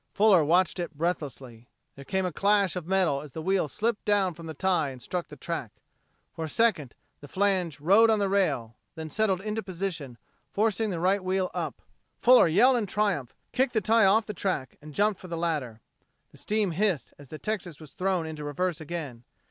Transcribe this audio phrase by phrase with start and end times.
[0.15, 1.67] Fuller watched it breathlessly.
[1.95, 4.99] There came a clash of metal as the wheel slipped down from the tie and
[4.99, 5.73] struck the track.
[6.33, 10.17] For a second the flange rode on the rail, then settled into position,
[10.49, 11.83] forcing the right wheel up.
[12.19, 15.81] Fuller yelled in triumph, kicked the tie off the track, and jumped for the ladder.
[16.31, 19.23] The steam hissed as the Texas was thrown into reverse again.